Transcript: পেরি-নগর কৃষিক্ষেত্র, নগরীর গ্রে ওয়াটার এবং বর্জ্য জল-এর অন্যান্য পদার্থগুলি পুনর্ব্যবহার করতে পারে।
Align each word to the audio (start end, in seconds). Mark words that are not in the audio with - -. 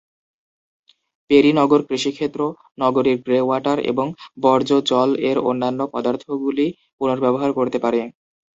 পেরি-নগর 1.29 1.81
কৃষিক্ষেত্র, 1.87 2.41
নগরীর 2.79 3.17
গ্রে 3.23 3.39
ওয়াটার 3.43 3.77
এবং 3.91 4.07
বর্জ্য 4.43 4.71
জল-এর 4.89 5.37
অন্যান্য 5.49 5.79
পদার্থগুলি 5.93 6.65
পুনর্ব্যবহার 6.97 7.51
করতে 7.57 7.77
পারে। 7.83 7.99